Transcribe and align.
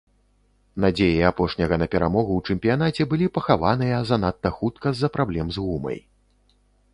Надзеі 0.85 1.19
апошняга 1.31 1.77
на 1.81 1.87
перамогу 1.95 2.31
ў 2.41 2.53
чэмпіянаце 2.53 3.07
былі 3.11 3.27
пахаваныя 3.37 4.01
занадта 4.13 4.49
хутка 4.57 4.87
з-за 4.97 5.09
праблем 5.19 5.47
з 5.59 5.69
гумай. 5.69 5.99